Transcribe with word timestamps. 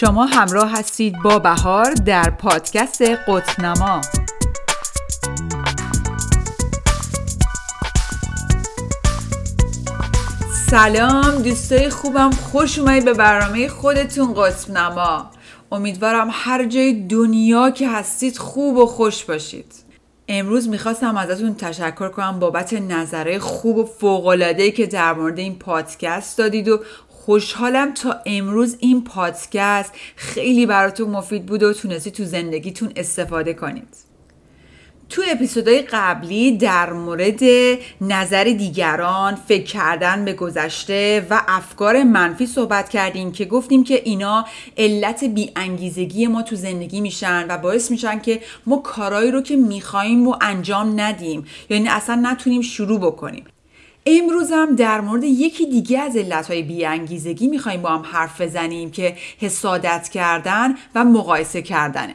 شما 0.00 0.26
همراه 0.26 0.78
هستید 0.78 1.22
با 1.22 1.38
بهار 1.38 1.92
در 1.94 2.30
پادکست 2.30 3.02
قطنما. 3.02 4.00
سلام 10.70 11.42
دوستای 11.42 11.90
خوبم 11.90 12.30
خوش 12.30 12.78
اومدید 12.78 13.04
به 13.04 13.14
برنامه 13.14 13.68
خودتون 13.68 14.34
قطب 14.34 14.70
نما 14.70 15.30
امیدوارم 15.72 16.28
هر 16.32 16.64
جای 16.64 16.92
دنیا 16.92 17.70
که 17.70 17.88
هستید 17.88 18.38
خوب 18.38 18.76
و 18.76 18.86
خوش 18.86 19.24
باشید. 19.24 19.86
امروز 20.28 20.68
می‌خواستم 20.68 21.16
ازتون 21.16 21.54
تشکر 21.54 22.08
کنم 22.08 22.38
بابت 22.38 22.72
نظره 22.72 23.38
خوب 23.38 23.76
و 23.76 23.84
فوقلادهی 23.84 24.72
که 24.72 24.86
در 24.86 25.12
مورد 25.12 25.38
این 25.38 25.58
پادکست 25.58 26.38
دادید 26.38 26.68
و 26.68 26.80
خوشحالم 27.26 27.94
تا 27.94 28.16
امروز 28.26 28.76
این 28.80 29.04
پادکست 29.04 29.92
خیلی 30.16 30.66
براتون 30.66 31.10
مفید 31.10 31.46
بود 31.46 31.62
و 31.62 31.72
تونستی 31.72 32.10
تو 32.10 32.24
زندگیتون 32.24 32.92
استفاده 32.96 33.54
کنید. 33.54 33.88
تو 35.08 35.22
اپیزودهای 35.28 35.82
قبلی 35.82 36.56
در 36.56 36.92
مورد 36.92 37.40
نظر 38.00 38.44
دیگران 38.44 39.34
فکر 39.34 39.64
کردن 39.64 40.24
به 40.24 40.32
گذشته 40.32 41.26
و 41.30 41.40
افکار 41.48 42.02
منفی 42.02 42.46
صحبت 42.46 42.88
کردیم 42.88 43.32
که 43.32 43.44
گفتیم 43.44 43.84
که 43.84 44.02
اینا 44.04 44.46
علت 44.76 45.24
بیانگیزگی 45.24 46.26
ما 46.26 46.42
تو 46.42 46.56
زندگی 46.56 47.00
میشن 47.00 47.46
و 47.48 47.58
باعث 47.58 47.90
میشن 47.90 48.18
که 48.18 48.40
ما 48.66 48.76
کارایی 48.76 49.30
رو 49.30 49.40
که 49.40 49.56
میخواییم 49.56 50.28
و 50.28 50.36
انجام 50.40 51.00
ندیم. 51.00 51.46
یعنی 51.70 51.88
اصلا 51.88 52.20
نتونیم 52.22 52.62
شروع 52.62 53.00
بکنیم. 53.00 53.44
امروزم 54.08 54.74
در 54.74 55.00
مورد 55.00 55.24
یکی 55.24 55.66
دیگه 55.66 55.98
از 55.98 56.16
علتهای 56.16 56.62
بیانگیزگی 56.62 57.46
می‌خوایم 57.46 57.82
با 57.82 57.88
هم 57.88 58.02
حرف 58.02 58.40
بزنیم 58.40 58.90
که 58.90 59.16
حسادت 59.38 60.08
کردن 60.08 60.74
و 60.94 61.04
مقایسه 61.04 61.62
کردنه. 61.62 62.14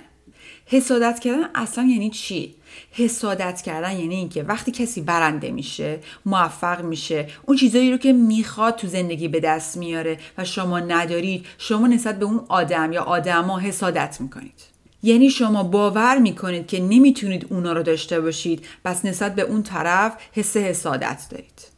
حسادت 0.65 1.19
کردن 1.19 1.49
اصلا 1.55 1.83
یعنی 1.83 2.09
چی؟ 2.09 2.55
حسادت 2.91 3.61
کردن 3.61 3.99
یعنی 3.99 4.15
اینکه 4.15 4.43
وقتی 4.43 4.71
کسی 4.71 5.01
برنده 5.01 5.51
میشه 5.51 5.99
موفق 6.25 6.83
میشه 6.83 7.27
اون 7.45 7.57
چیزایی 7.57 7.91
رو 7.91 7.97
که 7.97 8.13
می‌خواد 8.13 8.75
تو 8.75 8.87
زندگی 8.87 9.27
به 9.27 9.39
دست 9.39 9.77
میاره 9.77 10.17
و 10.37 10.45
شما 10.45 10.79
ندارید 10.79 11.45
شما 11.57 11.87
نسبت 11.87 12.19
به 12.19 12.25
اون 12.25 12.45
آدم 12.49 12.93
یا 12.93 13.03
آدما 13.03 13.59
حسادت 13.59 14.17
می‌کنید. 14.21 14.61
یعنی 15.03 15.29
شما 15.29 15.63
باور 15.63 16.17
می‌کنید 16.17 16.67
که 16.67 16.79
نمی‌تونید 16.79 17.47
اونا 17.49 17.73
رو 17.73 17.83
داشته 17.83 18.21
باشید 18.21 18.65
بس 18.85 19.05
نسبت 19.05 19.35
به 19.35 19.41
اون 19.41 19.63
طرف 19.63 20.13
حس 20.33 20.57
حسادت 20.57 21.21
دارید. 21.29 21.70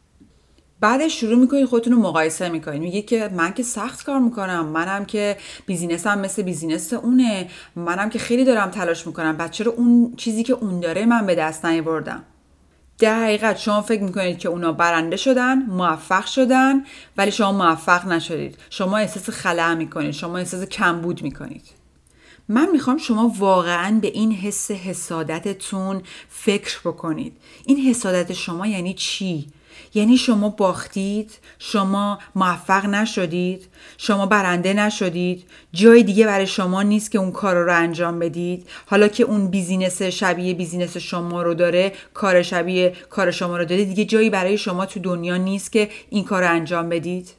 بعدش 0.84 1.20
شروع 1.20 1.38
می‌کنید 1.38 1.64
خودتون 1.64 1.92
رو 1.92 1.98
مقایسه 1.98 2.48
می‌کنید 2.48 2.82
میگه 2.82 3.02
که 3.02 3.30
من 3.32 3.54
که 3.54 3.62
سخت 3.62 4.04
کار 4.04 4.18
می‌کنم 4.18 4.66
منم 4.66 5.04
که 5.04 5.36
بیزینسم 5.66 6.18
مثل 6.18 6.42
بیزینس 6.42 6.92
اونه 6.92 7.48
منم 7.76 8.10
که 8.10 8.18
خیلی 8.18 8.44
دارم 8.44 8.70
تلاش 8.70 9.06
می‌کنم. 9.06 9.36
بچه 9.36 9.64
رو 9.64 9.74
اون 9.76 10.14
چیزی 10.16 10.42
که 10.42 10.52
اون 10.52 10.80
داره 10.80 11.06
من 11.06 11.26
به 11.26 11.34
دست 11.34 11.64
نیاوردم؟ 11.64 12.22
در 12.98 13.24
حقیقت 13.24 13.58
شما 13.58 13.82
فکر 13.82 14.02
می‌کنید 14.02 14.38
که 14.38 14.48
اونا 14.48 14.72
برنده 14.72 15.16
شدن 15.16 15.62
موفق 15.62 16.26
شدن 16.26 16.84
ولی 17.16 17.30
شما 17.30 17.52
موفق 17.52 18.06
نشدید. 18.06 18.58
شما 18.70 18.96
احساس 18.96 19.30
خلع 19.30 19.74
می‌کنید 19.74 20.10
شما 20.10 20.38
احساس 20.38 20.64
کمبود 20.64 21.22
می‌کنید. 21.22 21.64
من 22.48 22.68
می‌خوام 22.72 22.98
شما 22.98 23.32
واقعا 23.38 23.98
به 24.02 24.08
این 24.08 24.32
حس 24.32 24.70
حسادتتون 24.70 26.02
فکر 26.28 26.80
بکنید. 26.84 27.36
این 27.66 27.76
حسادت 27.76 28.32
شما 28.32 28.66
یعنی 28.66 28.94
چی؟ 28.94 29.46
یعنی 29.94 30.16
شما 30.16 30.48
باختید 30.48 31.30
شما 31.58 32.18
موفق 32.34 32.86
نشدید 32.86 33.68
شما 33.98 34.26
برنده 34.26 34.72
نشدید 34.72 35.44
جای 35.72 36.02
دیگه 36.02 36.26
برای 36.26 36.46
شما 36.46 36.82
نیست 36.82 37.10
که 37.10 37.18
اون 37.18 37.32
کار 37.32 37.56
رو 37.56 37.74
انجام 37.74 38.18
بدید. 38.18 38.66
حالا 38.86 39.08
که 39.08 39.24
اون 39.24 39.46
business 39.48 40.02
شبیه 40.02 40.54
business 40.54 40.96
شما 40.96 41.42
رو 41.42 41.54
داره 41.54 41.92
کار 42.14 42.42
شبیه 42.42 42.92
کار 43.10 43.30
شما 43.30 43.56
رو 43.56 43.64
داره 43.64 43.84
دیگه 43.84 44.04
جایی 44.04 44.30
برای 44.30 44.58
شما 44.58 44.86
تو 44.86 45.00
دنیا 45.00 45.36
نیست 45.36 45.72
که 45.72 45.90
این 46.10 46.24
کار 46.24 46.42
رو 46.42 46.50
انجام 46.50 46.88
بدید. 46.88 47.30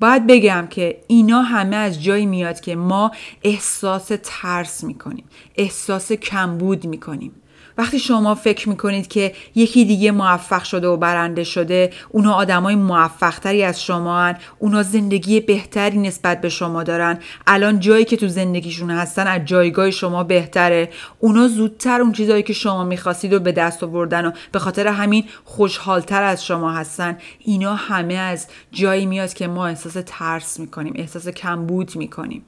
باید 0.00 0.26
بگم 0.26 0.66
که 0.70 1.00
اینا 1.06 1.42
همه 1.42 1.76
از 1.76 2.02
جایی 2.02 2.26
میاد 2.26 2.60
که 2.60 2.76
ما 2.76 3.10
احساس 3.42 4.10
ترس 4.22 4.84
می‌کنیم 4.84 5.24
احساس 5.56 6.12
کمبود 6.12 6.84
می‌کنیم. 6.84 7.32
وقتی 7.78 7.98
شما 7.98 8.34
فکر 8.34 8.68
می‌کنید 8.68 9.08
که 9.08 9.34
یکی 9.54 9.84
دیگه 9.84 10.10
موفق 10.10 10.64
شده 10.64 10.88
و 10.88 10.96
برنده 10.96 11.44
شده 11.44 11.90
اونا 12.10 12.32
آدمای 12.32 12.74
موفقتری 12.74 13.64
از 13.64 13.82
شما 13.82 14.20
هن. 14.20 14.36
اونا 14.58 14.82
زندگی 14.82 15.40
بهتری 15.40 15.98
نسبت 15.98 16.40
به 16.40 16.48
شما 16.48 16.82
دارن. 16.82 17.18
الان 17.46 17.80
جایی 17.80 18.04
که 18.04 18.16
تو 18.16 18.28
زندگیشون 18.28 18.90
هستن 18.90 19.26
از 19.26 19.44
جایگاه 19.44 19.90
شما 19.90 20.24
بهتره. 20.24 20.90
اونا 21.18 21.48
زودتر 21.48 22.00
اون 22.00 22.12
چیزهایی 22.12 22.42
که 22.42 22.52
شما 22.52 22.84
می‌خواستید 22.84 23.32
و 23.32 23.40
به 23.40 23.52
دست 23.52 23.82
آوردن 23.82 24.26
و 24.26 24.30
به 24.52 24.58
خاطر 24.58 24.86
همین 24.86 25.24
خوشحالتر 25.44 26.22
از 26.22 26.44
شما 26.44 26.72
هستن. 26.72 27.18
اینا 27.38 27.74
همه 27.74 28.14
از 28.14 28.46
جایی 28.72 29.06
میاد 29.06 29.32
که 29.32 29.46
ما 29.46 29.66
احساس 29.66 29.96
ترس 30.06 30.60
می‌کنیم 30.60 30.92
احساس 30.96 31.28
کمبود 31.28 31.96
می‌کنیم. 31.96 32.44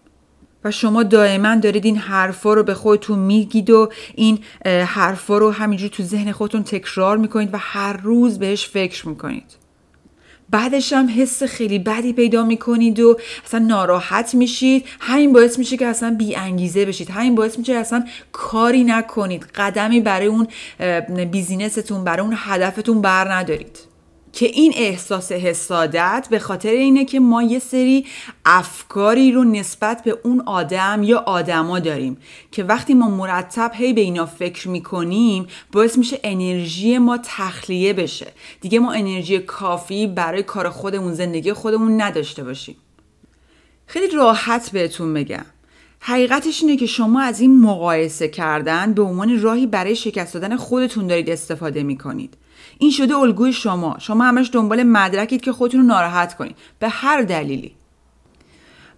و 0.67 0.71
شما 0.71 1.03
دائما 1.03 1.55
دارید 1.55 1.85
این 1.85 1.97
حرفا 1.97 2.55
رو 2.55 2.63
به 2.63 2.75
خودتون 2.75 3.19
میگید 3.19 3.71
و 3.71 3.91
این 4.15 4.39
حرفا 4.65 5.39
رو 5.39 5.51
همینجور 5.51 5.89
تو 5.89 6.03
ذهن 6.03 6.33
خودتون 6.33 6.63
تکرار 6.63 7.17
می‌کنید 7.17 7.55
و 7.55 7.57
هر 7.61 7.97
روز 7.97 8.39
بهش 8.39 8.69
فکر 8.69 9.09
می‌کنید. 9.09 9.57
بعدش 10.51 10.93
هم 10.93 11.09
حس 11.17 11.43
خیلی 11.43 11.79
بدی 11.79 12.13
پیدا 12.13 12.45
می‌کنید 12.45 13.01
و 13.01 13.19
اصلا 13.45 13.61
ناراحت 13.61 14.35
میشید. 14.35 14.85
همین 15.01 15.33
باعث 15.33 15.59
میشه 15.59 15.77
که 15.77 15.87
اصلا 15.87 16.15
بی 16.19 16.37
انگیزه 16.37 16.85
بشید. 16.85 17.11
همین 17.11 17.35
باعث 17.35 17.59
میشه 17.59 17.73
اصلا 17.73 18.05
کاری 18.33 18.85
نکنید. 18.85 19.43
قدمی 19.55 20.01
برای 20.01 20.27
اون 20.27 20.47
بیزینستون 21.31 22.05
برای 22.05 22.21
اون 22.21 22.35
هدفتون 22.39 23.01
بر 23.01 23.33
ندارید. 23.33 23.79
که 24.37 24.47
این 24.47 24.73
احساس 24.77 25.33
حسادت 25.33 26.27
به 26.31 26.39
خاطر 26.39 26.71
اینه 26.71 27.05
که 27.05 27.21
ما 27.21 27.43
یه 27.43 27.59
سری 27.59 28.07
افکاری 28.45 29.33
رو 29.33 29.45
نسبت 29.45 30.05
به 30.05 30.19
اون 30.25 30.43
آدم 30.47 31.03
یا 31.03 31.19
آدما 31.19 31.79
داریم 31.79 32.17
که 32.53 32.65
وقتی 32.65 32.95
ما 32.95 33.11
مرتب 33.11 33.71
هی 33.75 33.93
به 33.93 34.01
اینا 34.01 34.27
فکر 34.27 34.69
می‌کنیم 34.69 35.47
باعث 35.73 35.99
میشه 35.99 36.21
انرژی 36.25 36.99
ما 36.99 37.19
تخلیه 37.19 37.93
بشه. 37.93 38.27
دیگه 38.61 38.79
ما 38.79 38.93
انرژی 38.93 39.39
کافی 39.39 40.07
برای 40.07 40.43
کار 40.43 40.71
خودمون 40.71 41.15
زندگی 41.15 41.53
خودمون 41.53 42.01
نداشته 42.01 42.45
باشیم. 42.45 42.77
خیلی 43.87 44.17
راحت 44.17 44.71
بهتون 44.71 45.15
بگم. 45.15 45.47
حقیقتش 46.01 46.63
اینه 46.63 46.77
که 46.77 46.87
شما 46.87 47.21
از 47.21 47.41
این 47.41 47.61
مقایسه 47.61 48.29
کردن 48.29 48.95
به 48.95 49.03
عنوان 49.03 49.43
راهی 49.43 49.67
برای 49.67 49.97
شکست 49.97 50.35
دادن 50.35 50.57
خودتون 50.57 51.07
دارید 51.07 51.31
استفاده 51.31 51.83
می‌کنید. 51.83 52.37
این 52.79 52.91
شده 52.91 53.17
الگوی 53.17 53.53
شما. 53.53 53.97
شما 53.99 54.25
همش 54.25 54.51
دنبال 54.53 54.83
مدرکید 54.83 55.41
که 55.41 55.53
خودتون 55.53 55.81
رو 55.81 55.87
ناراحت 55.87 56.37
کنید. 56.37 56.57
به 56.79 56.89
هر 56.89 57.23
دلیلی. 57.23 57.73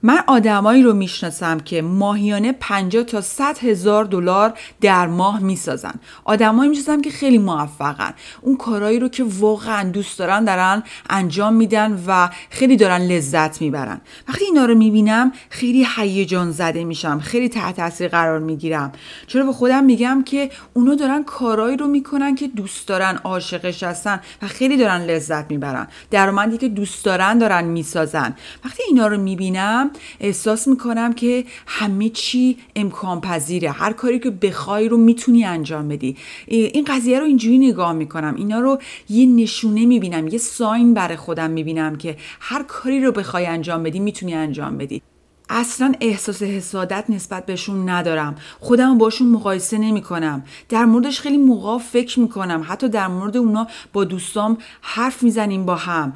من 0.03 0.19
آدمایی 0.27 0.83
رو 0.83 0.93
می‌شناسم 0.93 1.61
که 1.61 1.83
ماهیانه 1.83 2.53
50 2.53 3.03
تا 3.03 3.21
100 3.21 3.59
هزار 3.59 4.05
دلار 4.05 4.59
در 4.81 5.07
ماه 5.07 5.41
می‌سازن. 5.41 5.95
آدمایی 6.25 6.71
می‌شناسم 6.71 7.03
که 7.03 7.11
خیلی 7.11 7.39
موفقن. 7.39 8.15
اون 8.41 8.57
کارهایی 8.57 8.99
رو 8.99 9.09
که 9.09 9.25
واقعا 9.29 9.91
دوست 9.91 10.19
دارن 10.19 10.45
دارن 10.45 10.83
انجام 11.11 11.55
میدن 11.55 12.05
و 12.07 12.29
خیلی 12.51 12.77
دارن 12.77 13.01
لذت 13.01 13.61
می‌برن. 13.61 14.01
وقتی 14.29 14.45
اینا 14.45 14.65
رو 14.65 14.75
می‌بینم 14.75 15.33
خیلی 15.51 15.87
هیجان 15.97 16.51
زده 16.51 16.85
میشم 16.85 17.21
خیلی 17.21 17.49
تحت 17.49 17.77
تاثیر 17.77 18.09
قرار 18.09 18.39
می‌گیرم. 18.39 18.93
چرا 19.27 19.47
به 19.47 19.53
خودم 19.53 19.85
میگم 19.85 20.23
که 20.27 20.51
اونا 20.75 20.95
دارن 20.95 21.25
کارهایی 21.25 21.77
رو 21.77 21.87
می‌کنن 21.87 22.35
که 22.35 22.49
دوست 22.49 22.89
دارن 22.89 23.17
عاشقش 23.25 23.83
هستن 23.83 24.21
و 24.43 24.47
خیلی 24.47 24.77
دارن 24.77 25.01
لذت 25.01 25.51
می‌برن. 25.51 25.89
درآمدی 26.11 26.59
که 26.59 26.69
دوست 26.69 27.05
دارن 27.05 27.39
دارن 27.39 27.65
می‌سازن. 27.65 28.35
وقتی 28.65 28.83
اینا 28.89 29.07
رو 29.07 29.19
می‌بینم 29.19 29.88
احساس 30.21 30.69
می‌کنم 30.69 31.13
که 31.13 31.45
همه 31.67 32.09
چی 32.09 32.57
امکان 32.77 33.21
پذیره 33.21 33.71
هر 33.71 33.93
کاری 33.93 34.19
که 34.19 34.31
بخوای 34.31 34.89
رو 34.89 34.97
می‌تونی 34.97 35.45
انجام 35.45 35.89
بدی. 35.89 36.17
این 36.47 36.85
قضیه 36.85 37.19
رو 37.19 37.25
اینجوری 37.25 37.59
نگاه 37.59 37.93
می‌کنم. 37.93 38.35
اینا 38.35 38.61
رو 38.61 38.79
یه 39.09 39.27
نشونه 39.27 39.87
می‌بینم 39.87 40.29
یه 40.29 40.39
ساین 40.39 40.95
برای 40.95 41.17
خودم 41.17 41.51
می‌بینم 41.51 41.97
که 41.97 42.17
هر 42.41 42.63
کاری 42.63 43.01
رو 43.01 43.13
بخوای 43.13 43.47
انجام 43.47 43.83
بدی 43.83 43.99
می‌تونی 43.99 44.35
انجام 44.35 44.79
بدی. 44.79 45.03
اصلا 45.51 45.93
احساس 46.01 46.43
حسادت 46.43 47.05
نسبت 47.09 47.47
بهشون 47.47 47.89
ندارم. 47.89 48.37
خودم 48.61 48.99
باشون 48.99 49.29
مقایسه 49.29 49.79
نمی 49.79 50.03
کنم 50.03 50.45
در 50.69 50.85
موردش 50.85 51.21
خیلی 51.21 51.37
موقع 51.37 51.79
فکر 51.79 52.21
می 52.21 52.29
کنم 52.29 52.65
حتی 52.69 52.89
در 52.89 53.09
مورد 53.09 53.37
اونا 53.37 53.67
با 53.93 54.05
دوستام 54.05 54.59
حرف 54.81 55.23
می‌زنیم 55.23 55.65
با 55.65 55.77
هم. 55.77 56.13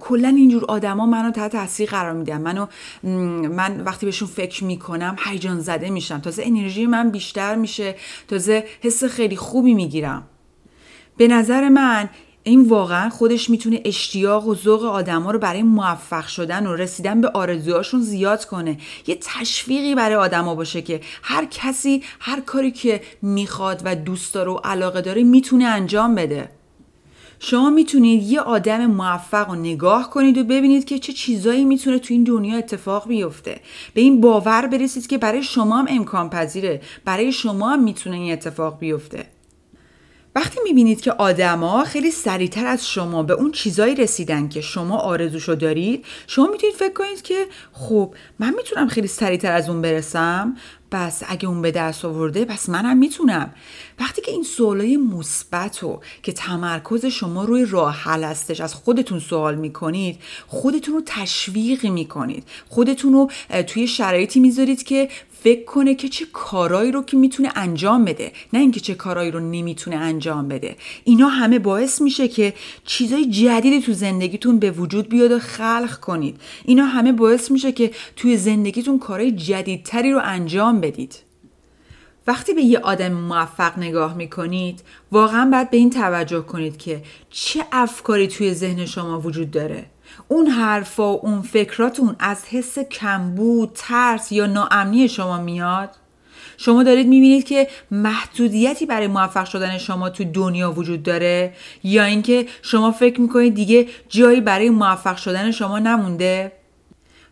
کلا 0.00 0.28
اینجور 0.28 0.64
آدما 0.64 1.06
منو 1.06 1.30
تحت 1.30 1.52
تاثیر 1.52 1.90
قرار 1.90 2.12
میدن. 2.12 2.40
منو 2.40 2.66
من 3.48 3.80
وقتی 3.80 4.06
بهشون 4.06 4.28
فکر 4.28 4.64
می 4.64 4.78
کنم 4.78 5.16
هیجان 5.24 5.60
زده 5.60 5.90
میشم. 5.90 6.18
تازه 6.18 6.42
انرژی 6.46 6.86
من 6.86 7.10
بیشتر 7.10 7.54
میشه. 7.54 7.94
تازه 8.28 8.64
حس 8.80 9.04
خیلی 9.04 9.36
خوبی 9.36 9.74
می‌گیرم. 9.74 10.22
به 11.16 11.28
نظر 11.28 11.68
من 11.68 12.08
این 12.44 12.68
واقعا 12.68 13.10
خودش 13.10 13.50
می‌تونه 13.50 13.80
اشتیاق 13.84 14.46
و 14.46 14.54
ذوق 14.54 14.84
آدما 14.84 15.30
رو 15.30 15.38
برای 15.38 15.62
موفق 15.62 16.26
شدن 16.26 16.66
و 16.66 16.74
رسیدن 16.74 17.20
به 17.20 17.28
آرزوهاشون 17.28 18.00
زیاد 18.00 18.44
کنه. 18.44 18.78
یه 19.06 19.18
تشویقی 19.20 19.94
برای 19.94 20.16
آدما 20.16 20.54
باشه 20.54 20.82
که 20.82 21.00
هر 21.22 21.44
کسی 21.44 22.02
هر 22.20 22.40
کاری 22.40 22.70
که 22.70 23.00
می‌خواد 23.22 23.82
و 23.84 23.94
دوست 23.94 24.34
داره 24.34 24.50
و 24.50 24.56
علاقه 24.64 25.00
داره 25.00 25.22
می‌تونه 25.22 25.64
انجام 25.64 26.14
بده. 26.14 26.50
شما 27.38 27.70
می‌تونید 27.70 28.22
یه 28.22 28.40
آدم 28.40 28.86
موفق 28.86 29.48
رو 29.48 29.54
نگاه 29.54 30.10
کنید 30.10 30.38
و 30.38 30.44
ببینید 30.44 30.84
که 30.84 30.98
چه 30.98 31.12
چیزایی 31.12 31.64
می‌تونه 31.64 31.98
تو 31.98 32.14
این 32.14 32.24
دنیا 32.24 32.58
اتفاق 32.58 33.08
بیفته. 33.08 33.60
به 33.94 34.00
این 34.00 34.20
باور 34.20 34.66
برسید 34.66 35.06
که 35.06 35.18
برای 35.18 35.42
شما 35.42 35.78
هم 35.78 35.86
امکان 35.88 36.30
پذیره 36.30 36.80
برای 37.04 37.32
شما 37.32 37.70
هم 37.70 37.82
می‌تونه 37.82 38.16
این 38.16 38.32
اتفاق 38.32 38.78
بیفته. 38.78 39.26
وقتی 40.34 40.60
می‌بینید 40.64 41.00
که 41.00 41.12
آدما 41.12 41.84
خیلی 41.84 42.10
سریعتر 42.10 42.66
از 42.66 42.88
شما 42.88 43.22
به 43.22 43.32
اون 43.32 43.52
چیزایی 43.52 43.94
رسیدن 43.94 44.48
که 44.48 44.60
شما 44.60 44.98
آرزوشو 44.98 45.54
دارید 45.54 46.04
شما 46.26 46.46
می‌تونید 46.46 46.76
فکر 46.76 46.92
کنید 46.92 47.22
که 47.22 47.46
خب 47.72 48.14
من 48.38 48.54
می‌تونم 48.54 48.88
خیلی 48.88 49.08
سریعتر 49.08 49.52
از 49.52 49.68
اون 49.68 49.82
برسم؟ 49.82 50.56
پس 50.92 51.22
اگه 51.26 51.48
اون 51.48 51.62
به 51.62 51.70
دست 51.70 52.04
آورده 52.04 52.44
پس 52.44 52.68
منم 52.68 52.96
می‌تونم. 52.96 53.54
وقتی 54.00 54.22
که 54.22 54.30
این 54.30 54.42
سوالای 54.42 54.96
مثبت 54.96 55.84
و 55.84 56.00
که 56.22 56.32
تمرکز 56.32 57.06
شما 57.06 57.44
روی 57.44 57.64
راه 57.64 57.94
حل 57.94 58.24
هستش 58.24 58.60
از 58.60 58.74
خودتون 58.74 59.18
سوال 59.18 59.54
می‌کنید 59.54 60.18
خودتون 60.46 60.94
رو 60.94 61.02
تشویق 61.06 61.86
می‌کنید. 61.86 62.44
خودتون 62.68 63.12
رو 63.12 63.30
توی 63.66 63.86
شرایطی 63.86 64.40
می‌ذارید 64.40 64.82
که 64.82 65.08
فکر 65.42 65.64
کنه 65.64 65.94
که 65.94 66.08
چه 66.08 66.26
کارایی 66.32 66.92
رو 66.92 67.02
که 67.02 67.16
می‌تونه 67.16 67.52
انجام 67.54 68.04
بده. 68.04 68.32
نه 68.52 68.60
اینکه 68.60 68.80
چه 68.80 68.94
کارایی 68.94 69.30
رو 69.30 69.40
نمی‌تونه 69.40 69.96
انجام 69.96 70.48
بده. 70.48 70.76
اینا 71.04 71.28
همه 71.28 71.58
باعث 71.58 72.00
میشه 72.00 72.28
که 72.28 72.54
چیزای 72.84 73.26
جدیدی 73.26 73.80
تو 73.80 73.92
زندگیتون 73.92 74.58
به 74.58 74.70
وجود 74.70 75.08
بیاد 75.08 75.32
و 75.32 75.38
خلق 75.38 76.00
کنید. 76.00 76.40
اینا 76.64 76.84
همه 76.84 77.12
باعث 77.12 77.50
میشه 77.50 77.72
که 77.72 77.90
توی 78.16 78.36
زندگیتون 78.36 78.98
کارهای 78.98 79.32
جدیدتری 79.32 80.12
رو 80.12 80.20
انجام 80.24 80.80
بدید. 80.82 81.18
وقتی 82.26 82.54
به 82.54 82.62
یه 82.62 82.78
آدم 82.78 83.12
موفق 83.12 83.78
نگاه 83.78 84.14
می‌کنید 84.14 84.82
واقعا 85.12 85.50
باید 85.50 85.70
به 85.70 85.76
این 85.76 85.90
توجه 85.90 86.40
کنید 86.40 86.76
که 86.76 87.02
چه 87.30 87.64
افکاری 87.72 88.28
توی 88.28 88.54
ذهن 88.54 88.86
شما 88.86 89.20
وجود 89.20 89.50
داره. 89.50 89.86
اون 90.28 90.46
حرفا 90.46 91.12
و 91.12 91.26
اون 91.26 91.42
فکراتون 91.42 92.16
از 92.18 92.44
حس 92.44 92.78
کمبود 92.78 93.70
ترس 93.74 94.32
یا 94.32 94.46
ناامنی 94.46 95.08
شما 95.08 95.42
میاد. 95.42 95.90
شما 96.56 96.82
دارید 96.82 97.06
می‌بینید 97.06 97.44
که 97.44 97.68
محدودیتی 97.90 98.86
برای 98.86 99.06
موفق 99.06 99.44
شدن 99.44 99.78
شما 99.78 100.10
تو 100.10 100.24
دنیا 100.24 100.72
وجود 100.72 101.02
داره 101.02 101.54
یا 101.84 102.04
اینکه 102.04 102.46
شما 102.62 102.92
فکر 102.92 103.20
می‌کنید 103.20 103.54
دیگه 103.54 103.88
جایی 104.08 104.40
برای 104.40 104.70
موفق 104.70 105.16
شدن 105.16 105.50
شما 105.50 105.78
نمونده. 105.78 106.52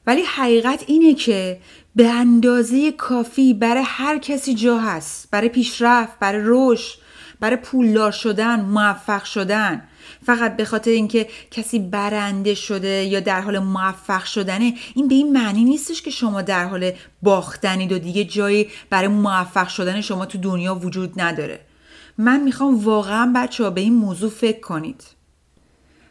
ولی 0.07 0.23
حقیقت 0.23 0.85
اینه 0.87 1.15
که 1.15 1.61
به 1.97 2.09
اندازه 2.09 2.93
کافی 2.93 3.55
برای 3.55 3.85
هر 3.87 4.19
کسی 4.19 4.55
جا 4.55 4.79
هست. 4.79 5.29
برای 5.31 5.49
پیشرفت 5.49 6.19
برای 6.19 6.43
رشد 6.45 6.99
برای 7.41 7.57
پولدار 7.57 8.11
شدن 8.11 8.61
موفق 8.61 9.25
شدن. 9.25 9.83
فقط 10.27 10.57
به 10.57 10.65
خاطر 10.65 10.91
اینکه 10.91 11.29
کسی 11.51 11.79
برنده 11.79 12.55
شده 12.55 13.05
یا 13.05 13.21
در 13.21 13.41
حال 13.41 13.59
موفق 13.59 14.25
شدنه 14.25 14.75
این 14.95 15.09
به 15.09 15.15
این 15.15 15.33
معنی 15.33 15.65
نیستش 15.65 16.03
که 16.03 16.11
شما 16.11 16.43
در 16.43 16.65
حال 16.65 16.93
باختنید 17.23 17.93
و 17.93 17.99
دیگه 17.99 18.25
جایی 18.25 18.69
برای 18.91 19.09
موفق 19.09 19.69
شدن 19.69 20.01
شما 20.01 20.27
تو 20.27 20.39
دنیا 20.39 20.75
وجود 20.75 21.21
نداره. 21.21 21.61
من 22.19 22.41
می‌خوام 22.41 22.85
واقعا 22.85 23.33
بچه 23.37 23.65
ها 23.65 23.71
به 23.71 23.81
این 23.81 23.95
موضوع 23.95 24.31
فکر 24.31 24.61
کنید. 24.61 25.20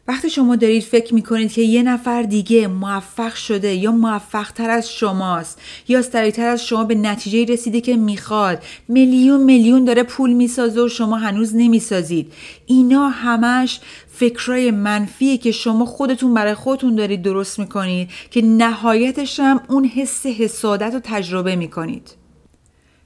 وقتی 0.10 0.30
شما 0.30 0.56
دارید 0.56 0.84
فکر 0.84 1.14
می‌کنید 1.14 1.52
که 1.52 1.62
یه 1.62 1.84
نفر 1.84 2.22
دیگه 2.22 2.68
موفق 2.68 3.34
شده 3.34 3.74
یا 3.74 3.92
موفق 3.92 4.52
تر 4.52 4.70
از 4.70 4.92
شماست 4.92 5.62
یا 5.88 6.02
سریعتر 6.02 6.48
از 6.48 6.66
شما 6.66 6.84
به 6.84 6.96
نتیجه 6.96 7.54
رسیده 7.54 7.82
که 7.82 7.96
می‌خواد 7.96 8.64
میلیون 8.88 9.44
میلیون 9.44 9.86
داره 9.86 10.04
پول 10.04 10.34
می‌سازه 10.34 10.82
و 10.82 10.88
شما 10.88 11.18
هنوز 11.18 11.56
نمی‌سازید. 11.56 12.34
اینا 12.66 13.10
همش 13.10 13.80
فکرای 14.08 14.72
منفیه 14.72 15.38
که 15.38 15.52
شما 15.52 15.86
خودتون 15.86 16.34
برای 16.34 16.54
خودتون 16.54 16.96
دارید 16.96 17.22
درست 17.22 17.60
می‌کنید 17.60 18.10
که 18.32 18.42
نهایتش 18.42 19.40
هم 19.40 19.62
اون 19.68 19.86
حس 19.86 20.26
حسادت 20.26 20.94
رو 20.94 21.00
تجربه 21.04 21.56
می‌کنید. 21.56 22.16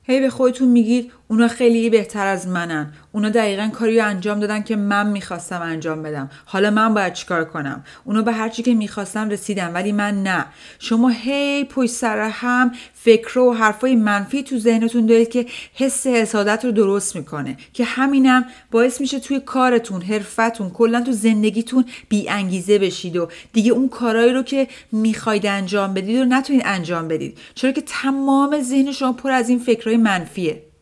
هی 0.04 0.20
به 0.20 0.30
خودتون 0.30 0.68
میگید 0.68 1.12
اونا 1.34 1.48
خیلی 1.48 1.90
بهتر 1.90 2.28
از 2.28 2.48
منن. 2.48 2.94
اونا 3.12 3.30
دقیقا 3.30 3.70
کاری 3.74 4.00
رو 4.00 4.06
انجام 4.06 4.40
دادن 4.40 4.64
که 4.64 4.76
من 4.76 5.08
می‌خواستم 5.08 5.62
انجام 5.62 6.04
بدم. 6.04 6.30
حالا 6.46 6.72
من 6.72 6.94
باید 6.94 7.14
چیکار 7.14 7.46
کنم؟ 7.46 7.84
اونا 8.04 8.22
به 8.22 8.32
هر 8.32 8.50
چی 8.50 8.64
که 8.64 8.74
می‌خواستم 8.74 9.30
رسیدم 9.30 9.74
ولی 9.74 9.92
من 9.92 10.24
نه. 10.24 10.46
شما 10.80 11.10
هی 11.10 11.64
پشت 11.64 11.92
سر 11.92 12.20
هم 12.20 12.72
فکر 12.94 13.40
و 13.40 13.54
حرفای 13.54 13.96
منفی 13.96 14.44
تو 14.44 14.60
ذهنتون 14.60 15.06
دارید 15.06 15.30
که 15.30 15.46
حس 15.74 16.08
حسادت 16.08 16.66
رو 16.66 16.72
درست 16.72 17.16
می‌کنه 17.16 17.58
که 17.74 17.84
همینم 17.84 18.46
باعث 18.72 19.02
میشه 19.02 19.20
توی 19.20 19.40
کارتون 19.40 20.02
حرفتون 20.02 20.70
کلا 20.70 21.02
تو 21.02 21.12
زندگیتون 21.12 21.86
بی 22.10 22.30
انگیزه 22.30 22.80
بشید 22.80 23.18
و 23.18 23.28
دیگه 23.54 23.72
اون 23.72 23.90
کارهایی 23.90 24.34
رو 24.34 24.44
که 24.44 24.68
می‌خواید 24.92 25.46
انجام 25.46 25.94
بدید 25.94 26.20
و 26.20 26.26
نتونید 26.26 26.62
انجام 26.66 27.08
بدید. 27.08 27.38
چرا 27.56 27.72
که 27.72 27.82
تمام 27.82 28.62
ذهن 28.62 28.92
شما 28.92 29.14
پر 29.14 29.32
از 29.32 29.50
این 29.50 29.60
فکرهای 29.60 29.98
منفیه. 29.98 30.73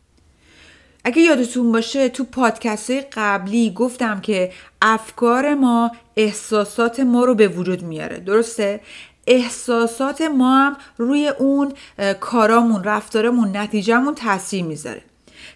اگه 1.03 1.21
یادتون 1.21 1.71
باشه 1.71 2.09
تو 2.09 2.23
پادکست 2.23 2.91
قبلی 2.91 3.71
گفتم 3.73 4.21
که 4.21 4.51
افکار 4.81 5.53
ما 5.53 5.91
احساسات 6.15 6.99
ما 6.99 7.25
رو 7.25 7.35
به 7.35 7.47
وجود 7.47 7.81
میاره. 7.81 8.19
درسته؟ 8.19 8.81
احساسات 9.27 10.21
ما 10.21 10.57
هم 10.57 10.77
روی 10.97 11.27
اون 11.27 11.73
کارامون 12.19 12.83
رفتارمون 12.83 13.57
نتیجهمون 13.57 14.15
تاثیر 14.15 14.63
می‌ذاره. 14.63 15.01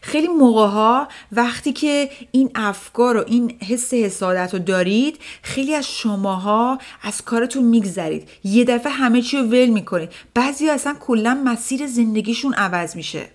خیلی 0.02 0.28
موقع 0.28 0.68
ها 0.68 1.08
وقتی 1.32 1.74
که 1.74 2.10
این 2.32 2.52
افکار 2.56 3.18
و 3.18 3.24
این 3.28 3.58
حس 3.70 3.94
حسادت 3.94 4.54
رو 4.54 4.60
دارید 4.60 5.20
خیلی 5.42 5.76
از 5.76 5.92
شماها 5.92 6.80
از 7.02 7.22
کارتون 7.22 7.64
میگذرید. 7.64 8.30
یه 8.44 8.64
دفعه 8.64 8.92
همه 8.92 9.22
چی 9.22 9.38
رو 9.38 9.44
ول 9.44 9.66
می‌کنید. 9.66 10.10
بعضی 10.34 10.70
اصلا 10.70 10.96
کلا 11.00 11.42
مسیر 11.46 11.88
زندگیشون 11.88 12.54
عوض 12.54 12.96
میشه. 12.96 13.28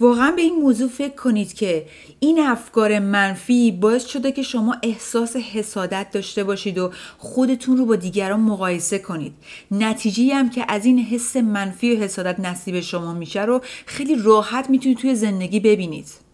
واقعا 0.00 0.30
به 0.30 0.42
این 0.42 0.54
موضوع 0.54 0.88
فکر 0.88 1.14
کنید 1.14 1.54
که 1.54 1.86
این 2.20 2.40
افکار 2.40 2.98
منفی 2.98 3.72
باعث 3.72 4.06
شده 4.06 4.32
که 4.32 4.42
شما 4.42 4.76
احساس 4.82 5.36
حسادت 5.36 6.06
داشته 6.12 6.44
باشید 6.44 6.78
و 6.78 6.90
خودتون 7.18 7.76
رو 7.76 7.86
با 7.86 7.96
دیگران 7.96 8.40
مقایسه 8.40 8.98
کنید. 8.98 9.32
نتیجه 9.70 10.34
هم 10.34 10.50
که 10.50 10.64
از 10.68 10.84
این 10.84 10.98
حس 10.98 11.36
منفی 11.36 11.96
و 11.96 11.98
حسادت 11.98 12.40
نصیب 12.40 12.80
شما 12.80 13.14
میشه 13.14 13.42
رو 13.42 13.60
خیلی 13.86 14.14
راحت 14.14 14.70
می‌تونید 14.70 14.98
توی 14.98 15.14
زندگی 15.14 15.60
ببینید. 15.60 16.27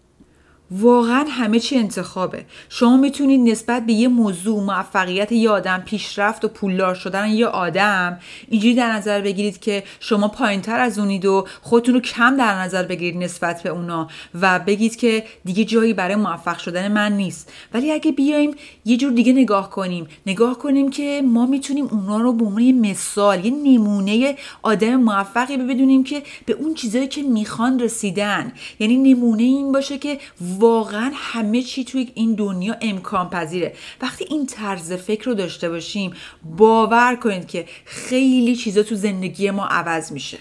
واقعا 0.71 1.25
همه 1.29 1.61
چی 1.61 1.79
انتخابه. 1.79 2.45
شما 2.69 2.97
می‌تونید 2.97 3.51
نسبت 3.51 3.87
به 3.87 3.93
یه 3.93 4.09
موضوع 4.09 4.65
موفقیت 4.65 5.33
یه 5.33 5.51
آدم 5.51 5.83
پیشرفت 5.87 6.45
و 6.45 6.49
پولدار 6.49 6.95
شدن 6.95 7.29
یه 7.29 7.47
آدم 7.47 8.19
اینجوری 8.49 8.75
در 8.75 8.93
نظر 8.93 9.21
بگیرید 9.21 9.61
که 9.61 9.83
شما 10.01 10.29
پایینتر 10.29 10.81
از 10.81 10.99
اونید 10.99 11.25
و 11.25 11.47
خودتون 11.63 11.95
رو 11.95 12.01
کم 12.01 12.37
در 12.37 12.55
نظر 12.61 12.83
بگیرید 12.83 13.23
نسبت 13.23 13.63
به 13.63 13.69
اونا 13.69 14.09
و 14.41 14.59
بگید 14.59 14.97
که 14.97 15.25
دیگه 15.45 15.65
جایی 15.65 15.93
برای 15.95 16.17
موفق 16.17 16.59
شدن 16.59 16.93
من 16.93 17.13
نیست. 17.13 17.53
ولی 17.75 17.93
اگه 17.93 18.13
بیایم 18.13 18.55
یه 18.85 18.97
جور 18.97 19.13
دیگه 19.13 19.33
نگاه 19.33 19.71
کنیم 19.71 20.07
نگاه 20.27 20.59
کنیم 20.59 20.91
که 20.91 21.23
ما 21.25 21.47
می‌تونیم 21.47 21.89
اونا 21.91 22.21
رو 22.21 22.33
به 22.33 22.45
عنوان 22.45 22.73
مثال 22.73 23.45
یه 23.45 23.51
نمونه 23.51 24.37
آدم 24.63 24.97
موفقی 24.97 25.57
بدونیم 25.57 26.05
که 26.05 26.23
به 26.47 26.53
اون 26.53 26.75
چیزایی 26.75 27.09
که 27.09 27.23
می‌خوان 27.23 27.81
رسیدن. 27.81 28.53
یعنی 28.79 28.97
نمونه 28.97 29.43
این 29.43 29.73
باشه 29.73 29.99
که 29.99 30.19
واقعا 30.65 31.11
همه 31.15 31.63
چی 31.63 31.85
توی 31.85 32.11
این 32.15 32.35
دنیا 32.35 32.77
امکان 32.81 33.31
پذیره. 33.31 33.75
وقتی 34.03 34.25
این 34.31 34.47
طرز 34.47 34.93
فکر 34.93 35.25
رو 35.25 35.35
داشته 35.35 35.69
باشیم 35.69 36.13
باور 36.57 37.17
کنید 37.17 37.47
که 37.47 37.67
خیلی 37.85 38.57
چیزا 38.57 38.83
تو 38.83 38.95
زندگی 38.95 39.51
ما 39.51 39.67
عوض 39.67 40.13
میشه. 40.13 40.39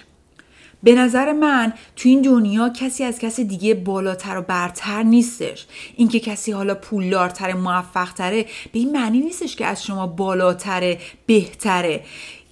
به 0.84 0.96
نظر 0.96 1.32
من 1.32 1.74
تو 1.96 2.10
این 2.10 2.22
دنیا 2.22 2.70
کسی 2.70 3.04
از 3.04 3.20
کسی 3.20 3.44
دیگه 3.44 3.74
بالاتر 3.74 4.38
و 4.38 4.42
برتر 4.42 5.04
نیستش. 5.04 5.66
اینکه 5.96 6.20
کسی 6.20 6.52
حالا 6.52 6.76
پولدارتر 6.76 7.54
موفقتره 7.54 8.44
به 8.44 8.80
این 8.80 8.92
معنی 8.92 9.20
نیستش 9.20 9.56
که 9.56 9.66
از 9.66 9.84
شما 9.84 10.08
بالاتره 10.08 11.00
بهتره. 11.26 12.04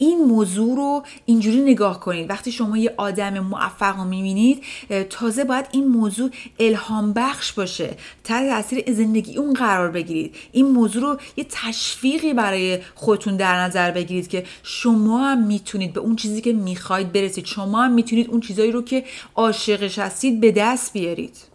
این 0.02 0.24
موضوع 0.24 0.76
رو 0.76 1.04
اینجوری 1.26 1.62
نگاه 1.62 2.00
کنید. 2.00 2.30
وقتی 2.30 2.52
شما 2.52 2.78
یه 2.78 2.94
آدم 2.98 3.40
موفق 3.40 3.98
رو 3.98 4.04
می‌بینید 4.04 4.64
تازه 5.10 5.44
باید 5.44 5.66
این 5.72 5.88
موضوع 5.88 6.30
الهام 6.60 7.14
بخش 7.14 7.54
باشه. 7.54 7.98
تحت 8.24 8.50
تاثیر 8.50 8.94
زندگی 8.94 9.38
اون 9.38 9.54
قرار 9.54 9.92
بگیرید. 9.92 10.36
این 10.52 10.66
موضوع 10.72 11.02
رو 11.02 11.18
یه 11.38 11.46
تشویقی 11.50 12.34
برای 12.34 12.80
خودتون 12.96 13.38
در 13.38 13.62
نظر 13.62 13.92
بگیرید 13.92 14.28
که 14.28 14.46
شما 14.64 15.20
هم 15.20 15.48
می‌تونید 15.48 15.94
به 15.94 16.00
اون 16.00 16.16
چیزی 16.16 16.42
که 16.42 16.54
می‌خواید 16.54 17.12
برسید. 17.12 17.46
شما 17.46 17.84
هم 17.84 17.92
می‌تونید 17.92 18.30
اون 18.30 18.40
چیزایی 18.40 18.72
رو 18.72 18.82
که 18.82 19.04
عاشقش 19.36 20.00
هستید 20.00 20.40
به 20.40 20.52
دست 20.52 20.94
بیارید. 20.94 21.51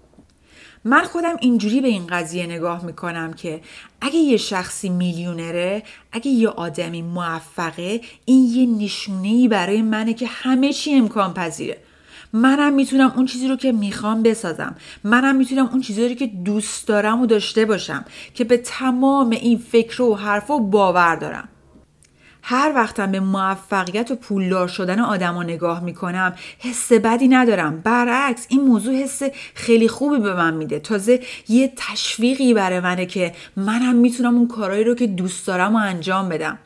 من 0.87 1.03
خودم 1.03 1.37
اینجوری 1.41 1.81
به 1.81 1.89
این 1.89 2.07
قضیه 2.07 2.47
نگاه 2.47 2.85
می‌کنم 2.85 3.33
که 3.33 3.61
اگه 4.01 4.17
یه 4.17 4.37
شخصی 4.37 4.89
میلیونره 4.89 5.83
اگه 6.13 6.31
یه 6.31 6.49
آدمی 6.49 7.03
موفقه 7.03 8.01
این 8.25 8.45
یه 8.45 8.85
نشونه 8.85 9.49
برای 9.49 9.83
منه 9.83 10.15
که 10.15 10.27
همه 10.27 10.73
چی 10.73 10.95
امکان 10.95 11.35
پذیره. 11.35 11.79
منم 12.33 12.73
می‌تونم 12.73 13.13
اون 13.17 13.27
چیزی 13.27 13.49
رو 13.49 13.57
که 13.57 13.73
می‌خوام 13.73 14.23
بسازم. 14.23 14.77
منم 15.05 15.37
می‌تونم 15.37 15.67
اون 15.67 15.81
چیزی 15.81 16.09
رو 16.09 16.15
که 16.15 16.27
دوست 16.27 16.89
دارم 16.89 17.21
و 17.21 17.27
داشته 17.27 17.65
باشم 17.65 18.05
که 18.35 18.45
به 18.45 18.57
تمام 18.57 19.31
این 19.31 19.59
فکر 19.59 20.03
و 20.03 20.15
حرف 20.15 20.51
و 20.51 20.61
باور 20.61 21.17
دارم. 21.17 21.49
هر 22.49 22.73
وقتم 22.75 23.13
به 23.13 23.21
موفقیت 23.21 24.11
و 24.11 24.15
پولدار 24.15 24.69
شدن 24.69 25.01
آدما 25.01 25.43
نگاه 25.43 25.85
می‌کنم 25.85 26.35
حس 26.59 26.93
بدی 26.93 27.29
ندارم. 27.29 27.81
برعکس 27.81 28.47
این 28.49 28.61
موضوع 28.61 28.95
حس 28.95 29.23
خیلی 29.55 29.89
خوبی 29.89 30.19
به 30.19 30.35
من 30.35 30.55
میده. 30.55 30.79
تازه 30.79 31.21
یه 31.49 31.73
تشویقی 31.77 32.55
برای 32.55 32.81
منه 32.81 33.07
که 33.07 33.33
منم 33.57 33.95
می‌تونم 33.95 34.37
اون 34.37 34.49
کارهایی 34.49 34.85
رو 34.85 34.95
که 34.95 35.07
دوست 35.07 35.47
دارم 35.47 35.77
و 35.77 35.79
انجام 35.79 36.29
بدم. 36.29 36.59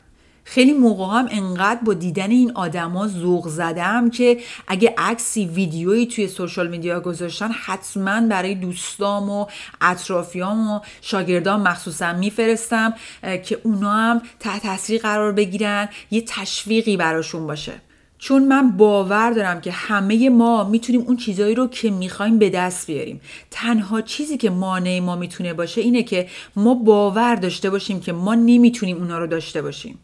خیلی 0.43 0.73
موقع 0.73 1.19
هم 1.19 1.27
انقدر 1.31 1.79
با 1.85 1.93
دیدن 1.93 2.31
این 2.31 2.51
آدما 2.55 3.07
ذوق 3.07 3.47
زدم 3.47 4.09
که 4.09 4.39
اگه 4.67 4.93
عکسی 4.97 5.45
ویدیویی 5.45 6.05
توی 6.05 6.27
سوشال 6.27 6.67
میدیا 6.67 6.99
گذاشتن 6.99 7.51
حتما 7.51 8.21
برای 8.21 8.55
دوستام 8.55 9.29
و 9.29 9.45
اطرافیام 9.81 10.71
و 10.71 10.79
شاگردام 11.01 11.61
مخصوصا 11.61 12.13
میفرستم 12.13 12.93
که 13.21 13.59
اونا 13.63 13.93
هم 13.93 14.21
تحت 14.39 14.61
تاثیر 14.61 15.01
قرار 15.01 15.31
بگیرن 15.31 15.89
یه 16.11 16.23
تشویقی 16.27 16.97
براشون 16.97 17.47
باشه. 17.47 17.73
چون 18.17 18.47
من 18.47 18.71
باور 18.71 19.31
دارم 19.31 19.61
که 19.61 19.71
همه 19.71 20.29
ما 20.29 20.63
می‌تونیم 20.63 21.01
اون 21.01 21.17
چیزایی 21.17 21.55
رو 21.55 21.67
که 21.67 21.91
می‌خوایم 21.91 22.39
به 22.39 22.49
دست 22.49 22.87
بیاریم. 22.87 23.21
تنها 23.51 24.01
چیزی 24.01 24.37
که 24.37 24.49
مانع 24.49 24.99
ما 24.99 25.15
می‌تونه 25.15 25.53
باشه 25.53 25.81
اینه 25.81 26.03
که 26.03 26.27
ما 26.55 26.73
باور 26.73 27.35
داشته 27.35 27.69
باشیم 27.69 27.99
که 27.99 28.13
ما 28.13 28.35
نمی‌تونیم 28.35 28.97
اونا 28.97 29.19
رو 29.19 29.27
داشته 29.27 29.61
باشیم. 29.61 29.99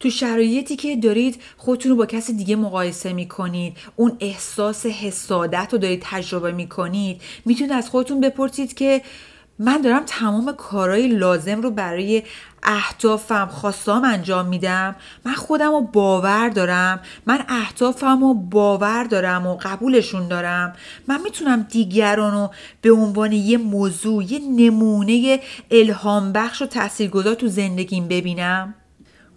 تو 0.00 0.10
شرایطی 0.10 0.76
که 0.76 0.96
دارید 0.96 1.42
خودتون 1.56 1.90
رو 1.90 1.96
با 1.96 2.06
کسی 2.06 2.32
دیگه 2.32 2.56
مقایسه 2.56 3.12
می‌کنید 3.12 3.76
اون 3.96 4.16
احساس 4.20 4.86
حسادت 4.86 5.68
رو 5.72 5.78
دارید 5.78 6.02
تجربه 6.02 6.52
می‌کنید 6.52 7.22
می‌تونید 7.44 7.72
از 7.72 7.90
خودتون 7.90 8.20
بپرسید 8.20 8.74
که 8.74 9.02
من 9.58 9.80
دارم 9.80 10.02
تمام 10.06 10.52
کارهای 10.52 11.08
لازم 11.08 11.60
رو 11.60 11.70
برای 11.70 12.22
اهدافم 12.62 13.46
خواستام 13.46 14.04
انجام 14.04 14.46
میدم. 14.46 14.96
من 15.24 15.34
خودم 15.34 15.70
رو 15.70 15.80
باور 15.80 16.48
دارم. 16.48 17.00
من 17.26 17.44
اهدافم 17.48 18.20
رو 18.20 18.34
باور 18.34 19.04
دارم 19.04 19.46
و 19.46 19.56
قبولشون 19.56 20.28
دارم. 20.28 20.72
من 21.08 21.20
می‌تونم 21.22 21.66
دیگران 21.70 22.32
رو 22.32 22.50
به 22.82 22.90
عنوان 22.90 23.32
یه 23.32 23.58
موضوع 23.58 24.32
یه 24.32 24.38
نمونه 24.38 25.40
الهام 25.70 26.32
بخش 26.32 26.62
و 26.62 26.66
تاثیرگذار 26.66 27.34
تو 27.34 27.48
زندگیم 27.48 28.08
ببینم. 28.08 28.74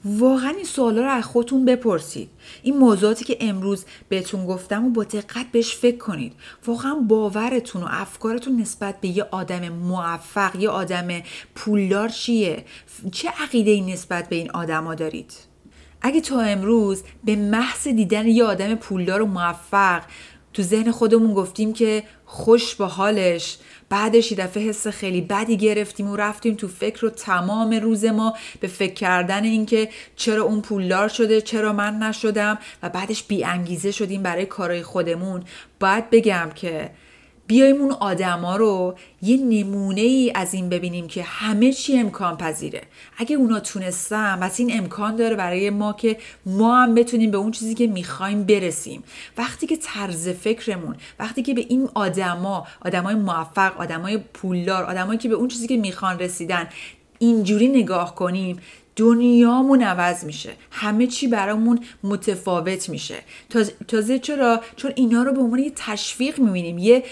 واقعا 0.05 0.49
این 0.49 0.65
سوالا 0.65 1.01
رو 1.01 1.09
از 1.11 1.23
خودتون 1.23 1.65
بپرسید. 1.65 2.29
این 2.63 2.77
موضوعاتی 2.77 3.25
که 3.25 3.37
امروز 3.39 3.85
بهتون 4.09 4.45
گفتم 4.45 4.85
و 4.85 4.89
با 4.89 5.03
دقت 5.03 5.45
بهش 5.51 5.75
فکر 5.75 5.97
کنید. 5.97 6.33
واقعا 6.65 6.95
باورتون 6.95 7.83
و 7.83 7.87
افکارتون 7.89 8.61
نسبت 8.61 9.01
به 9.01 9.07
یه 9.07 9.23
آدم 9.31 9.69
موفق 9.69 10.55
یه 10.55 10.69
آدم 10.69 11.07
پولدار 11.55 12.09
چیه؟ 12.09 12.65
چه 13.11 13.29
عقیده 13.29 13.71
ای 13.71 13.81
نسبت 13.81 14.29
به 14.29 14.35
این 14.35 14.51
آدما 14.51 14.95
دارید؟ 14.95 15.33
اگه 16.01 16.21
تا 16.21 16.41
امروز 16.41 17.03
به 17.23 17.35
محض 17.35 17.87
دیدن 17.87 18.27
یه 18.27 18.43
آدم 18.43 18.75
پولدار 18.75 19.21
و 19.21 19.25
موفق 19.25 20.01
تو 20.53 20.63
ذهن 20.63 20.91
خودمون 20.91 21.33
گفتیم 21.33 21.73
که 21.73 22.03
خوش 22.25 22.75
با 22.75 22.87
حالش 22.87 23.57
بعدش 23.91 24.31
یه 24.31 24.37
دفعه 24.37 24.63
حس 24.63 24.87
خیلی 24.87 25.21
بدی 25.21 25.57
گرفتیم 25.57 26.07
و 26.07 26.15
رفتیم 26.15 26.55
تو 26.55 26.67
فکر 26.67 27.05
و 27.05 27.09
تمام 27.09 27.73
روز 27.73 28.05
ما 28.05 28.33
به 28.59 28.67
فکر 28.67 28.93
کردن 28.93 29.43
اینکه 29.43 29.89
چرا 30.15 30.43
اون 30.43 30.61
پولدار 30.61 31.07
شده 31.07 31.41
چرا 31.41 31.73
من 31.73 31.97
نشدم 31.97 32.57
و 32.83 32.89
بعدش 32.89 33.23
بی 33.23 33.43
انگیزه 33.43 33.91
شدیم 33.91 34.23
برای 34.23 34.45
کارهای 34.45 34.83
خودمون. 34.83 35.43
باید 35.79 36.09
بگم 36.09 36.49
که 36.55 36.89
بیایم 37.51 37.81
اون 37.81 37.91
آدما 37.91 38.55
رو 38.55 38.95
یه 39.21 39.37
نمونه 39.37 40.01
ای 40.01 40.31
از 40.35 40.53
این 40.53 40.69
ببینیم 40.69 41.07
که 41.07 41.23
همه 41.23 41.73
چی 41.73 41.99
امکان 41.99 42.37
پذیره. 42.37 42.81
اگه 43.17 43.35
اونا 43.35 43.59
تونستن 43.59 44.39
پس 44.41 44.59
این 44.59 44.77
امکان 44.77 45.15
داره 45.15 45.35
برای 45.35 45.69
ما 45.69 45.93
که 45.93 46.17
ما 46.45 46.75
هم 46.81 46.95
بتونیم 46.95 47.31
به 47.31 47.37
اون 47.37 47.51
چیزی 47.51 47.75
که 47.75 47.87
می‌خوایم 47.87 48.43
برسیم. 48.43 49.03
وقتی 49.37 49.67
که 49.67 49.77
طرز 49.77 50.29
فکرمون 50.29 50.95
وقتی 51.19 51.41
که 51.41 51.53
به 51.53 51.65
این 51.69 51.89
آدما 51.93 52.67
آدمای 52.85 53.15
موفق 53.15 53.77
آدمای 53.77 54.17
پولدار 54.17 54.83
آدمایی 54.83 55.19
که 55.19 55.29
به 55.29 55.35
اون 55.35 55.47
چیزی 55.47 55.67
که 55.67 55.77
می‌خوان 55.77 56.19
رسیدن 56.19 56.67
اینجوری 57.19 57.67
نگاه 57.67 58.15
کنیم 58.15 58.59
دنیامون 58.95 59.83
عوض 59.83 60.23
میشه. 60.23 60.49
همه 60.71 61.07
چی 61.07 61.27
برامون 61.27 61.79
متفاوت 62.03 62.89
میشه. 62.89 63.15
تازه 63.87 64.19
چرا؟ 64.19 64.61
چون 64.75 64.91
اینا 64.95 65.23
رو 65.23 65.33
به 65.33 65.41
عنوان 65.41 65.59
یه 65.59 65.71
تشویق 65.75 66.39
می‌بینیم. 66.39 66.77
یه 66.77 67.03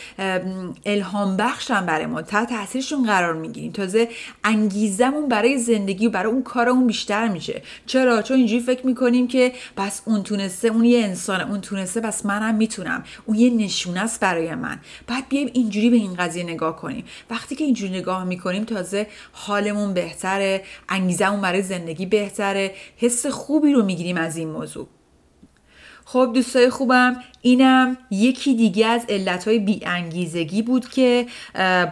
الهام 0.86 1.38
بخشم 1.38 1.86
برای 1.86 2.06
ما. 2.06 2.22
تا 2.22 2.46
تاثیرشون 2.46 3.06
قرار 3.06 3.34
می‌گیریم. 3.34 3.72
تازه 3.72 4.10
انگیزمون 4.44 5.28
برای 5.28 5.58
زندگی 5.58 6.10
برای 6.10 6.32
اون 6.32 6.44
کارمون 6.44 6.88
بیشتر 6.88 7.28
میشه. 7.28 7.62
چرا؟ 7.86 8.22
چون 8.22 8.38
اینجوری 8.38 8.62
فکر 8.62 8.86
می‌کنیم 8.86 9.28
که 9.28 9.52
بس 9.78 10.02
اون 10.06 10.24
تونسته 10.24 10.68
اون 10.68 10.86
یه 10.86 11.04
انسانه 11.04 11.50
اون 11.50 11.62
تونسته 11.62 12.02
بس 12.02 12.26
منم 12.26 12.56
می‌تونم. 12.56 13.04
اون 13.26 13.38
یه 13.38 13.50
نشونه 13.50 14.00
است 14.00 14.20
برای 14.20 14.56
من. 14.56 14.80
بعد 15.08 15.30
بیایم 15.30 15.50
اینجوری 15.54 15.90
به 15.90 15.96
این 15.96 16.14
قضیه 16.14 16.44
نگاه 16.44 16.76
کنیم. 16.76 17.06
وقتی 17.30 17.56
که 17.56 17.64
اینجوری 17.64 18.00
نگاه 18.00 18.24
می‌کنیم 18.24 18.64
تازه 18.64 19.08
حالمون 19.32 19.94
بهتره 19.94 20.64
انگیزمون 20.90 21.42
برای 21.42 21.62
زندگی 21.70 22.06
بهتره 22.06 22.72
حس 22.98 23.26
خوبی 23.26 23.74
رو 23.74 23.84
می‌گیریم 23.84 24.18
از 24.18 24.38
این 24.38 24.50
موضوع. 24.50 24.88
خب 26.06 26.32
دوستای 26.34 26.70
خوبم 26.70 27.16
اینم 27.42 27.98
یکی 28.12 28.56
دیگه 28.56 28.86
از 28.88 29.06
علتهای 29.10 29.60
بی 29.60 29.82
انگیزگی 29.86 30.62
بود 30.62 30.90
که 30.90 31.26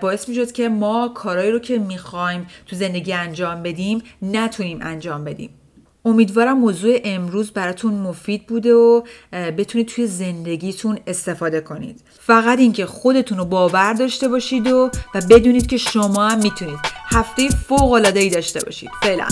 باعث 0.02 0.30
می‌شد 0.30 0.52
که 0.52 0.70
ما 0.70 1.08
کارهایی 1.08 1.52
رو 1.52 1.60
که 1.60 1.80
می‌خوایم 1.80 2.48
تو 2.66 2.76
زندگی 2.76 3.14
انجام 3.14 3.64
بدیم 3.64 4.04
نتونیم 4.22 4.80
انجام 4.82 5.24
بدیم. 5.24 5.50
امیدوارم 6.06 6.60
موضوع 6.60 7.00
امروز 7.04 7.52
براتون 7.52 7.94
مفید 7.94 8.48
بوده 8.48 8.74
و 8.74 9.02
بتونید 9.32 9.88
توی 9.88 10.08
زندگیتون 10.08 11.00
استفاده 11.08 11.62
کنید. 11.62 12.02
فقط 12.20 12.60
اینکه 12.60 12.86
خودتون 12.86 13.38
رو 13.38 13.46
باور 13.46 13.94
داشته 13.94 14.28
باشید 14.28 14.68
و 14.68 14.92
و 15.16 15.22
بدونید 15.30 15.68
که 15.68 15.78
شما 15.78 16.28
هم 16.28 16.38
می‌تونید. 16.38 16.80
هفته 17.10 17.50
فوق 17.50 17.92
العاده 17.92 18.20
ای 18.20 18.30
داشته 18.30 18.60
باشید. 18.66 18.90
فعلا. 19.04 19.28